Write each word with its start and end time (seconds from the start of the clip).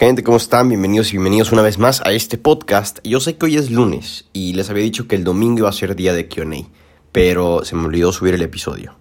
Gente, 0.00 0.24
¿cómo 0.24 0.38
están? 0.38 0.70
Bienvenidos 0.70 1.08
y 1.08 1.18
bienvenidos 1.18 1.52
una 1.52 1.60
vez 1.60 1.76
más 1.76 2.00
a 2.06 2.12
este 2.12 2.38
podcast. 2.38 3.00
Yo 3.04 3.20
sé 3.20 3.36
que 3.36 3.44
hoy 3.44 3.56
es 3.56 3.70
lunes 3.70 4.24
y 4.32 4.54
les 4.54 4.70
había 4.70 4.82
dicho 4.82 5.06
que 5.06 5.14
el 5.14 5.24
domingo 5.24 5.58
iba 5.58 5.68
a 5.68 5.72
ser 5.72 5.94
día 5.94 6.14
de 6.14 6.26
QA, 6.26 6.70
pero 7.12 7.66
se 7.66 7.76
me 7.76 7.84
olvidó 7.84 8.10
subir 8.10 8.32
el 8.32 8.40
episodio. 8.40 8.96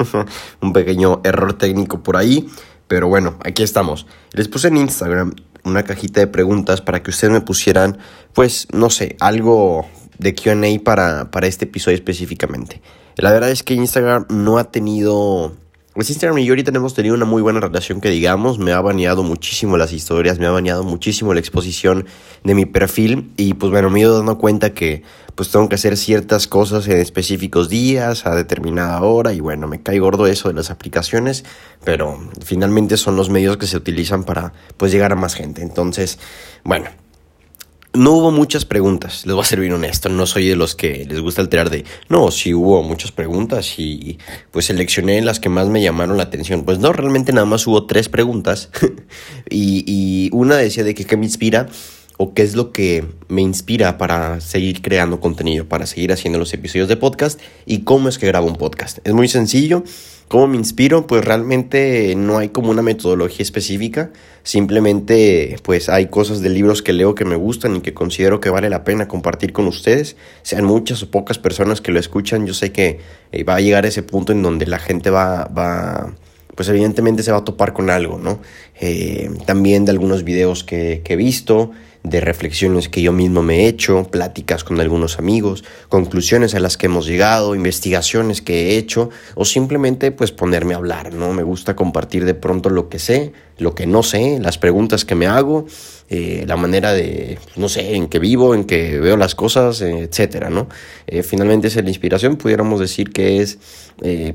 Un 0.60 0.72
pequeño 0.72 1.20
error 1.22 1.52
técnico 1.52 2.02
por 2.02 2.16
ahí, 2.16 2.48
pero 2.88 3.06
bueno, 3.06 3.38
aquí 3.44 3.62
estamos. 3.62 4.08
Les 4.32 4.48
puse 4.48 4.66
en 4.66 4.78
Instagram 4.78 5.32
una 5.62 5.84
cajita 5.84 6.18
de 6.18 6.26
preguntas 6.26 6.80
para 6.80 7.04
que 7.04 7.10
ustedes 7.10 7.32
me 7.32 7.42
pusieran, 7.42 7.98
pues, 8.32 8.66
no 8.72 8.90
sé, 8.90 9.14
algo 9.20 9.86
de 10.18 10.34
QA 10.34 10.82
para, 10.82 11.30
para 11.30 11.46
este 11.46 11.66
episodio 11.66 11.94
específicamente. 11.94 12.82
La 13.14 13.30
verdad 13.30 13.52
es 13.52 13.62
que 13.62 13.74
Instagram 13.74 14.26
no 14.28 14.58
ha 14.58 14.72
tenido 14.72 15.52
pues 15.94 16.08
Instagram 16.08 16.38
y 16.38 16.46
yo 16.46 16.52
ahorita 16.52 16.72
hemos 16.74 16.94
tenido 16.94 17.14
una 17.14 17.26
muy 17.26 17.42
buena 17.42 17.60
relación 17.60 18.00
que 18.00 18.08
digamos, 18.08 18.58
me 18.58 18.72
ha 18.72 18.80
baneado 18.80 19.22
muchísimo 19.22 19.76
las 19.76 19.92
historias, 19.92 20.38
me 20.38 20.46
ha 20.46 20.50
baneado 20.50 20.84
muchísimo 20.84 21.34
la 21.34 21.40
exposición 21.40 22.06
de 22.44 22.54
mi 22.54 22.64
perfil 22.64 23.30
y 23.36 23.54
pues 23.54 23.70
bueno, 23.70 23.90
me 23.90 23.98
he 23.98 24.02
ido 24.02 24.16
dando 24.16 24.38
cuenta 24.38 24.72
que 24.72 25.02
pues 25.34 25.50
tengo 25.50 25.68
que 25.68 25.74
hacer 25.74 25.96
ciertas 25.96 26.46
cosas 26.46 26.86
en 26.88 26.98
específicos 26.98 27.68
días, 27.68 28.26
a 28.26 28.34
determinada 28.34 29.02
hora 29.02 29.32
y 29.32 29.40
bueno, 29.40 29.68
me 29.68 29.82
cae 29.82 29.98
gordo 29.98 30.26
eso 30.26 30.48
de 30.48 30.54
las 30.54 30.70
aplicaciones, 30.70 31.44
pero 31.84 32.18
finalmente 32.44 32.96
son 32.96 33.16
los 33.16 33.28
medios 33.28 33.56
que 33.58 33.66
se 33.66 33.76
utilizan 33.76 34.24
para 34.24 34.52
pues 34.76 34.92
llegar 34.92 35.12
a 35.12 35.16
más 35.16 35.34
gente. 35.34 35.62
Entonces, 35.62 36.18
bueno, 36.64 36.86
no 37.94 38.12
hubo 38.12 38.30
muchas 38.30 38.64
preguntas, 38.64 39.26
les 39.26 39.34
voy 39.34 39.42
a 39.42 39.46
ser 39.46 39.60
honesto, 39.60 40.08
no 40.08 40.26
soy 40.26 40.48
de 40.48 40.56
los 40.56 40.74
que 40.74 41.04
les 41.04 41.20
gusta 41.20 41.42
alterar 41.42 41.70
de, 41.70 41.84
no, 42.08 42.30
sí 42.30 42.54
hubo 42.54 42.82
muchas 42.82 43.12
preguntas 43.12 43.74
y 43.78 44.18
pues 44.50 44.66
seleccioné 44.66 45.20
las 45.20 45.40
que 45.40 45.48
más 45.48 45.68
me 45.68 45.82
llamaron 45.82 46.16
la 46.16 46.22
atención. 46.24 46.64
Pues 46.64 46.78
no, 46.78 46.92
realmente 46.92 47.32
nada 47.32 47.46
más 47.46 47.66
hubo 47.66 47.86
tres 47.86 48.08
preguntas 48.08 48.70
y, 49.50 49.84
y, 49.86 50.30
una 50.32 50.56
decía 50.56 50.84
de 50.84 50.94
que 50.94 51.04
qué 51.04 51.16
me 51.16 51.26
inspira 51.26 51.68
o 52.18 52.34
qué 52.34 52.42
es 52.42 52.54
lo 52.54 52.72
que 52.72 53.04
me 53.28 53.42
inspira 53.42 53.98
para 53.98 54.40
seguir 54.40 54.82
creando 54.82 55.20
contenido, 55.20 55.66
para 55.66 55.86
seguir 55.86 56.12
haciendo 56.12 56.38
los 56.38 56.52
episodios 56.54 56.88
de 56.88 56.96
podcast 56.96 57.40
y 57.66 57.80
cómo 57.80 58.08
es 58.08 58.18
que 58.18 58.26
grabo 58.26 58.46
un 58.46 58.56
podcast. 58.56 58.98
Es 59.04 59.12
muy 59.12 59.28
sencillo. 59.28 59.84
¿Cómo 60.32 60.48
me 60.48 60.56
inspiro? 60.56 61.06
Pues 61.06 61.22
realmente 61.22 62.14
no 62.16 62.38
hay 62.38 62.48
como 62.48 62.70
una 62.70 62.80
metodología 62.80 63.42
específica, 63.42 64.12
simplemente 64.44 65.56
pues 65.62 65.90
hay 65.90 66.06
cosas 66.06 66.40
de 66.40 66.48
libros 66.48 66.80
que 66.80 66.94
leo 66.94 67.14
que 67.14 67.26
me 67.26 67.36
gustan 67.36 67.76
y 67.76 67.80
que 67.82 67.92
considero 67.92 68.40
que 68.40 68.48
vale 68.48 68.70
la 68.70 68.82
pena 68.82 69.08
compartir 69.08 69.52
con 69.52 69.66
ustedes, 69.66 70.16
sean 70.40 70.64
muchas 70.64 71.02
o 71.02 71.10
pocas 71.10 71.38
personas 71.38 71.82
que 71.82 71.92
lo 71.92 72.00
escuchan, 72.00 72.46
yo 72.46 72.54
sé 72.54 72.72
que 72.72 73.00
eh, 73.30 73.44
va 73.44 73.56
a 73.56 73.60
llegar 73.60 73.84
ese 73.84 74.02
punto 74.02 74.32
en 74.32 74.42
donde 74.42 74.64
la 74.66 74.78
gente 74.78 75.10
va, 75.10 75.44
va 75.48 76.14
pues 76.54 76.66
evidentemente 76.68 77.22
se 77.22 77.32
va 77.32 77.38
a 77.38 77.44
topar 77.44 77.72
con 77.72 77.90
algo, 77.90 78.18
¿no? 78.18 78.40
Eh, 78.84 79.30
también 79.46 79.84
de 79.84 79.92
algunos 79.92 80.24
videos 80.24 80.64
que, 80.64 81.02
he 81.06 81.16
visto, 81.16 81.70
de 82.02 82.20
reflexiones 82.20 82.88
que 82.88 83.00
yo 83.00 83.12
mismo 83.12 83.40
me 83.40 83.60
he 83.60 83.68
hecho, 83.68 84.08
pláticas 84.10 84.64
con 84.64 84.80
algunos 84.80 85.20
amigos, 85.20 85.62
conclusiones 85.88 86.56
a 86.56 86.58
las 86.58 86.76
que 86.76 86.86
hemos 86.86 87.06
llegado, 87.06 87.54
investigaciones 87.54 88.42
que 88.42 88.70
he 88.70 88.76
hecho 88.78 89.10
o 89.36 89.44
simplemente 89.44 90.10
pues 90.10 90.32
ponerme 90.32 90.74
a 90.74 90.78
hablar, 90.78 91.14
¿no? 91.14 91.32
Me 91.32 91.44
gusta 91.44 91.76
compartir 91.76 92.24
de 92.24 92.34
pronto 92.34 92.70
lo 92.70 92.88
que 92.88 92.98
sé, 92.98 93.32
lo 93.56 93.76
que 93.76 93.86
no 93.86 94.02
sé, 94.02 94.40
las 94.40 94.58
preguntas 94.58 95.04
que 95.04 95.14
me 95.14 95.28
hago, 95.28 95.66
eh, 96.10 96.42
la 96.48 96.56
manera 96.56 96.92
de, 96.92 97.38
no 97.54 97.68
sé, 97.68 97.94
en 97.94 98.08
que 98.08 98.18
vivo, 98.18 98.52
en 98.56 98.64
que 98.64 98.98
veo 98.98 99.16
las 99.16 99.36
cosas, 99.36 99.80
eh, 99.80 100.08
etcétera, 100.10 100.50
¿no? 100.50 100.66
Eh, 101.06 101.22
finalmente 101.22 101.68
es 101.68 101.76
la 101.76 101.88
inspiración, 101.88 102.34
pudiéramos 102.34 102.80
decir 102.80 103.12
que 103.12 103.42
es 103.42 103.58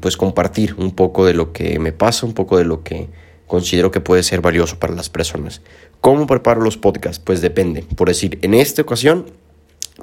pues 0.00 0.16
compartir 0.16 0.76
un 0.78 0.92
poco 0.92 1.26
de 1.26 1.34
lo 1.34 1.52
que 1.52 1.80
me 1.80 1.90
pasa, 1.90 2.24
un 2.24 2.34
poco 2.34 2.56
de 2.56 2.64
lo 2.64 2.84
que 2.84 3.08
considero 3.46 3.90
que 3.90 4.00
puede 4.00 4.22
ser 4.22 4.40
valioso 4.40 4.78
para 4.78 4.94
las 4.94 5.08
personas. 5.08 5.62
¿Cómo 6.00 6.26
preparo 6.26 6.60
los 6.60 6.76
podcasts? 6.76 7.22
Pues 7.24 7.40
depende. 7.40 7.84
Por 7.96 8.08
decir, 8.08 8.38
en 8.42 8.54
esta 8.54 8.82
ocasión, 8.82 9.26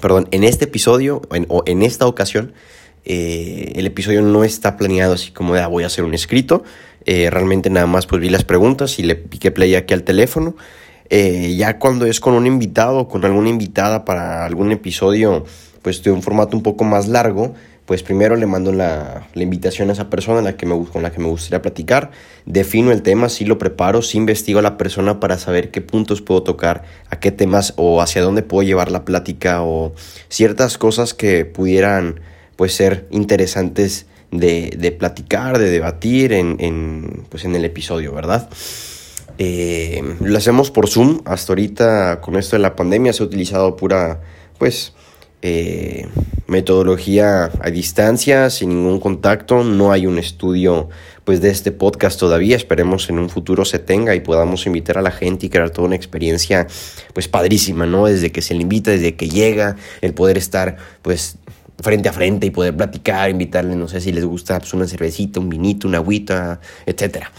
perdón, 0.02 0.28
en 0.32 0.44
este 0.44 0.66
episodio 0.66 1.22
o 1.48 1.64
en 1.66 1.84
esta 1.84 2.08
ocasión, 2.08 2.54
eh, 3.06 3.74
el 3.76 3.86
episodio 3.86 4.22
no 4.22 4.44
está 4.44 4.78
planeado 4.78 5.14
así 5.14 5.32
como 5.32 5.56
ah, 5.56 5.68
voy 5.68 5.84
a 5.84 5.88
hacer 5.88 6.04
un 6.04 6.14
escrito. 6.14 6.64
Eh, 7.06 7.30
realmente 7.30 7.70
nada 7.70 7.86
más 7.86 8.08
pues 8.08 8.22
vi 8.22 8.30
las 8.30 8.46
preguntas 8.46 8.98
y 9.00 9.04
le 9.04 9.16
piqué 9.16 9.52
play 9.52 9.76
aquí 9.76 9.94
al 9.94 10.04
teléfono. 10.04 10.56
Eh, 11.10 11.56
ya 11.58 11.80
cuando 11.80 12.06
es 12.06 12.20
con 12.20 12.34
un 12.34 12.48
invitado 12.48 13.00
o 13.00 13.08
con 13.08 13.26
alguna 13.26 13.50
invitada 13.50 14.06
para 14.06 14.46
algún 14.46 14.72
episodio, 14.72 15.46
pues 15.82 16.02
de 16.02 16.12
un 16.12 16.24
formato 16.24 16.56
un 16.56 16.64
poco 16.64 16.86
más 16.86 17.08
largo, 17.08 17.54
pues 17.86 18.02
primero 18.02 18.36
le 18.36 18.46
mando 18.46 18.72
la, 18.72 19.28
invitación 19.36 19.90
a 19.90 19.94
esa 19.94 20.10
persona 20.10 20.42
la 20.42 20.56
con 20.56 21.04
la 21.04 21.12
que 21.12 21.20
me 21.20 21.28
gustaría 21.28 21.62
platicar, 21.62 22.12
defino 22.46 22.92
el 22.92 23.02
tema, 23.02 23.28
sí 23.30 23.46
lo 23.46 23.58
preparo, 23.58 24.02
sí 24.02 24.18
investigo 24.18 24.60
a 24.60 24.62
la 24.62 24.78
persona 24.78 25.20
para 25.20 25.38
saber 25.38 25.70
qué 25.72 25.82
puntos 25.82 26.22
puedo 26.22 26.44
tocar, 26.44 26.84
a 27.10 27.20
qué 27.20 27.32
temas 27.32 27.74
o 27.76 28.02
hacia 28.02 28.22
dónde 28.22 28.42
puedo 28.42 28.64
llevar 28.64 28.92
la 28.92 29.04
plática 29.04 29.64
o 29.64 29.94
ciertas 30.30 30.78
cosas 30.78 31.14
que 31.14 31.46
pudieran 31.46 32.22
pues 32.56 32.74
ser 32.74 33.08
interesantes 33.12 34.06
de, 34.32 34.96
platicar, 34.98 35.60
de 35.60 35.70
debatir 35.70 36.34
en, 36.34 37.26
pues, 37.30 37.46
en 37.46 37.56
el 37.56 37.66
episodio, 37.66 38.14
¿verdad? 38.14 38.50
Eh, 39.38 40.02
lo 40.22 40.38
hacemos 40.38 40.72
por 40.72 40.88
Zoom, 40.88 41.22
hasta 41.26 41.52
ahorita 41.52 42.22
con 42.22 42.38
esto 42.38 42.56
de 42.56 42.62
la 42.62 42.76
pandemia 42.76 43.14
se 43.14 43.24
ha 43.24 43.26
utilizado 43.26 43.76
pura 43.76 44.22
pues 44.60 44.94
eh, 45.44 46.08
metodología 46.48 47.52
a 47.60 47.70
distancia, 47.70 48.50
sin 48.50 48.70
ningún 48.70 49.00
contacto. 49.00 49.64
No 49.64 49.92
hay 49.92 50.08
un 50.08 50.18
estudio 50.18 50.90
pues 51.26 51.42
de 51.42 51.50
este 51.50 51.72
podcast 51.72 52.20
todavía. 52.20 52.56
Esperemos 52.56 53.10
en 53.10 53.20
un 53.20 53.30
futuro 53.30 53.66
se 53.66 53.78
tenga 53.78 54.16
y 54.16 54.22
podamos 54.22 54.66
invitar 54.66 54.98
a 54.98 55.02
la 55.02 55.12
gente 55.12 55.46
y 55.46 55.50
crear 55.50 55.70
toda 55.70 55.88
una 55.88 55.98
experiencia 55.98 56.68
pues 57.14 57.28
padrísima, 57.28 57.86
¿no? 57.86 58.06
Desde 58.06 58.32
que 58.32 58.42
se 58.42 58.54
le 58.56 58.62
invita, 58.62 58.92
desde 58.92 59.16
que 59.16 59.28
llega, 59.28 59.76
el 60.02 60.14
poder 60.14 60.38
estar 60.38 60.78
pues 61.02 61.38
frente 61.80 62.08
a 62.08 62.14
frente 62.14 62.48
y 62.48 62.50
poder 62.50 62.76
platicar, 62.78 63.30
invitarle, 63.30 63.76
no 63.76 63.90
sé 63.90 64.00
si 64.00 64.14
les 64.14 64.24
gusta 64.24 64.60
pues, 64.60 64.74
una 64.74 64.88
cervecita, 64.88 65.42
un 65.42 65.50
vinito, 65.50 65.88
una 65.88 65.98
agüita, 65.98 66.62
etcétera. 66.86 67.32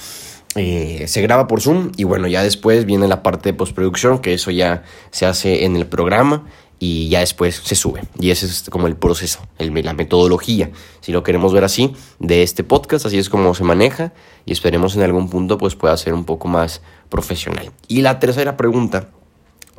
Eh, 0.56 1.06
se 1.08 1.20
graba 1.20 1.48
por 1.48 1.60
Zoom 1.60 1.90
y 1.96 2.04
bueno, 2.04 2.28
ya 2.28 2.42
después 2.42 2.84
viene 2.84 3.08
la 3.08 3.22
parte 3.22 3.48
de 3.48 3.54
postproducción, 3.54 4.20
que 4.20 4.34
eso 4.34 4.50
ya 4.50 4.84
se 5.10 5.26
hace 5.26 5.64
en 5.64 5.76
el 5.76 5.86
programa 5.86 6.44
y 6.84 7.08
ya 7.08 7.20
después 7.20 7.62
se 7.64 7.74
sube. 7.74 8.02
Y 8.20 8.30
ese 8.30 8.44
es 8.44 8.68
como 8.68 8.86
el 8.88 8.96
proceso, 8.96 9.40
el, 9.58 9.72
la 9.82 9.94
metodología, 9.94 10.70
si 11.00 11.12
lo 11.12 11.22
queremos 11.22 11.54
ver 11.54 11.64
así, 11.64 11.94
de 12.18 12.42
este 12.42 12.62
podcast, 12.62 13.06
así 13.06 13.16
es 13.16 13.30
como 13.30 13.54
se 13.54 13.64
maneja 13.64 14.12
y 14.44 14.52
esperemos 14.52 14.94
en 14.94 15.02
algún 15.02 15.30
punto 15.30 15.56
pues 15.56 15.76
pueda 15.76 15.96
ser 15.96 16.12
un 16.12 16.26
poco 16.26 16.46
más 16.46 16.82
profesional. 17.08 17.70
Y 17.88 18.02
la 18.02 18.20
tercera 18.20 18.58
pregunta 18.58 19.08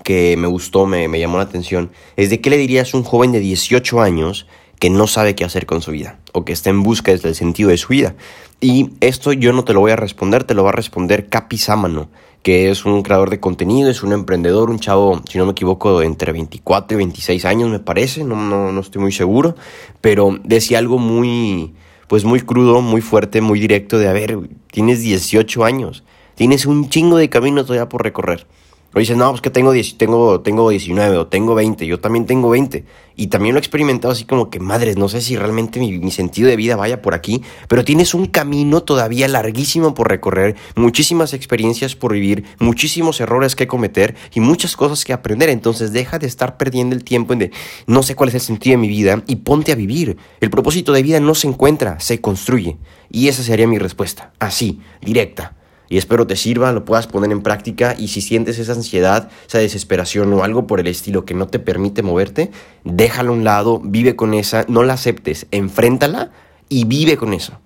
que 0.04 0.36
me 0.36 0.48
gustó, 0.48 0.88
me, 0.88 1.08
me 1.08 1.20
llamó 1.20 1.38
la 1.38 1.44
atención, 1.44 1.92
es 2.16 2.32
de 2.32 2.42
qué 2.42 2.50
le 2.50 2.58
dirías 2.58 2.92
a 2.94 2.98
un 2.98 3.04
joven 3.04 3.32
de 3.32 3.40
18 3.40 4.02
años 4.02 4.48
que 4.80 4.90
no 4.90 5.08
sabe 5.08 5.36
qué 5.36 5.46
hacer 5.46 5.66
con 5.66 5.82
su 5.82 5.92
vida 5.92 6.20
o 6.34 6.46
que 6.46 6.54
está 6.54 6.70
en 6.70 6.84
busca 6.84 7.16
del 7.16 7.36
sentido 7.36 7.70
de 7.70 7.78
su 7.78 7.90
vida. 7.90 8.16
Y 8.62 8.92
esto 9.02 9.34
yo 9.34 9.54
no 9.54 9.64
te 9.64 9.74
lo 9.74 9.80
voy 9.80 9.92
a 9.92 9.96
responder, 9.96 10.44
te 10.44 10.54
lo 10.54 10.64
va 10.64 10.70
a 10.70 10.74
responder 10.74 11.30
Capi 11.30 11.58
Sámano, 11.58 12.10
que 12.42 12.70
es 12.70 12.86
un 12.86 13.02
creador 13.02 13.30
de 13.30 13.40
contenido, 13.40 13.90
es 13.90 14.04
un 14.04 14.14
emprendedor, 14.14 14.70
un 14.70 14.80
chavo, 14.80 15.22
si 15.30 15.38
no 15.38 15.46
me 15.46 15.52
equivoco, 15.52 16.02
entre 16.02 16.32
24 16.32 16.96
y 16.96 16.98
26 16.98 17.46
años 17.46 17.70
me 17.70 17.80
parece, 17.80 18.24
no, 18.24 18.36
no, 18.36 18.72
no 18.72 18.82
estoy 18.82 19.02
muy 19.02 19.12
seguro, 19.12 19.56
pero 20.02 20.38
decía 20.44 20.78
algo 20.78 20.98
muy, 20.98 21.74
pues 22.08 22.24
muy 22.24 22.42
crudo, 22.42 22.82
muy 22.82 23.02
fuerte, 23.02 23.42
muy 23.42 23.60
directo 23.60 23.98
de, 23.98 24.08
a 24.08 24.14
ver, 24.14 24.38
tienes 24.72 25.02
18 25.02 25.66
años, 25.66 26.04
tienes 26.36 26.66
un 26.66 26.90
chingo 26.90 27.18
de 27.18 27.30
camino 27.30 27.64
todavía 27.64 27.90
por 27.90 28.04
recorrer. 28.04 28.46
O 28.96 29.00
dices, 29.00 29.18
no, 29.18 29.30
pues 29.30 29.42
que 29.42 29.50
tengo, 29.50 29.74
tengo, 29.98 30.40
tengo 30.40 30.70
19 30.70 31.18
o 31.18 31.28
tengo 31.28 31.54
20, 31.54 31.86
yo 31.86 32.00
también 32.00 32.26
tengo 32.26 32.50
20. 32.50 32.86
Y 33.18 33.28
también 33.28 33.54
lo 33.54 33.60
he 33.60 33.62
experimentado 33.62 34.14
así 34.14 34.24
como 34.24 34.50
que, 34.50 34.62
madres, 34.62 34.96
no 34.96 35.10
sé 35.10 35.20
si 35.20 35.36
realmente 35.36 35.82
mi, 35.82 36.00
mi, 36.00 36.12
sentido 36.12 36.48
de 36.48 36.56
vida 36.56 36.78
vaya 36.78 37.02
por 37.02 37.14
aquí, 37.14 37.42
pero 37.68 37.84
tienes 37.84 38.14
un 38.14 38.28
camino 38.28 38.84
todavía 38.84 39.28
larguísimo 39.28 39.94
por 39.94 40.08
recorrer, 40.08 40.56
muchísimas 40.78 41.34
experiencias 41.34 41.94
por 41.94 42.14
vivir, 42.14 42.46
muchísimos 42.58 43.20
errores 43.20 43.58
que 43.58 43.68
cometer 43.68 44.16
y 44.34 44.40
muchas 44.40 44.78
cosas 44.78 45.04
que 45.04 45.12
aprender. 45.12 45.50
Entonces 45.50 45.92
deja 45.92 46.18
de 46.18 46.28
estar 46.28 46.56
perdiendo 46.56 46.96
el 46.96 47.04
tiempo 47.04 47.34
en 47.34 47.40
de, 47.40 47.52
no 47.88 48.02
sé 48.02 48.16
cuál 48.16 48.30
es 48.30 48.36
el 48.36 48.42
sentido 48.42 48.76
de 48.76 48.82
mi 48.82 48.88
vida 48.88 49.22
y 49.28 49.36
ponte 49.36 49.74
a 49.74 49.76
vivir. 49.76 50.16
El 50.40 50.50
propósito 50.50 50.94
de 50.94 51.04
vida 51.04 51.20
no 51.20 51.36
se 51.36 51.50
encuentra, 51.50 52.00
se 52.00 52.22
construye. 52.22 52.78
Y 53.12 53.28
esa 53.28 53.44
sería 53.44 53.68
mi 53.68 53.78
respuesta, 53.78 54.32
así, 54.40 54.80
directa 55.02 55.54
y 55.90 55.98
espero 55.98 56.28
te 56.28 56.36
sirva, 56.36 56.72
lo 56.72 56.86
puedas 56.86 57.08
poner 57.08 57.32
en 57.32 57.42
práctica 57.42 57.96
y 57.98 58.08
si 58.10 58.22
sientes 58.22 58.60
esa 58.60 58.74
ansiedad, 58.74 59.30
esa 59.48 59.60
desesperación 59.60 60.32
o 60.34 60.44
algo 60.44 60.68
por 60.68 60.80
el 60.80 60.88
estilo 60.88 61.26
que 61.26 61.34
no 61.34 61.48
te 61.48 61.60
permite 61.60 62.02
moverte, 62.02 62.52
déjalo 62.84 63.32
a 63.32 63.36
un 63.36 63.44
lado, 63.44 63.82
vive 63.84 64.16
con 64.16 64.34
esa, 64.34 64.66
no 64.68 64.84
la 64.84 64.94
aceptes, 64.94 65.48
enfréntala 65.52 66.32
y 66.70 66.86
vive 66.86 67.18
con 67.18 67.34
eso. 67.34 67.60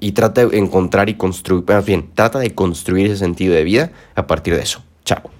Y 0.00 0.12
trata 0.12 0.46
de 0.46 0.58
encontrar 0.58 1.08
y 1.08 1.14
construir, 1.14 1.64
más 1.66 1.84
bien, 1.84 2.10
trata 2.14 2.38
de 2.38 2.54
construir 2.54 3.06
ese 3.06 3.16
sentido 3.16 3.54
de 3.54 3.64
vida 3.64 3.90
a 4.14 4.26
partir 4.26 4.54
de 4.54 4.62
eso. 4.62 4.82
Chao. 5.04 5.37